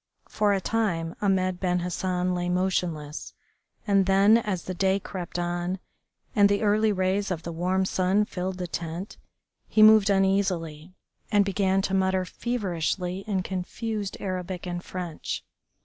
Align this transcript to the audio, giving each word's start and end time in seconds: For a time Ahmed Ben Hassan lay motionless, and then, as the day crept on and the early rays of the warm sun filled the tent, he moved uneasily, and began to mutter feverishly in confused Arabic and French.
For 0.27 0.51
a 0.51 0.59
time 0.59 1.13
Ahmed 1.21 1.59
Ben 1.59 1.81
Hassan 1.81 2.33
lay 2.33 2.49
motionless, 2.49 3.33
and 3.85 4.07
then, 4.07 4.39
as 4.39 4.63
the 4.63 4.73
day 4.73 4.99
crept 4.99 5.37
on 5.37 5.77
and 6.35 6.49
the 6.49 6.63
early 6.63 6.91
rays 6.91 7.29
of 7.29 7.43
the 7.43 7.51
warm 7.51 7.85
sun 7.85 8.25
filled 8.25 8.57
the 8.57 8.65
tent, 8.65 9.17
he 9.67 9.83
moved 9.83 10.09
uneasily, 10.09 10.95
and 11.31 11.45
began 11.45 11.83
to 11.83 11.93
mutter 11.93 12.25
feverishly 12.25 13.19
in 13.27 13.43
confused 13.43 14.17
Arabic 14.19 14.65
and 14.65 14.83
French. 14.83 15.43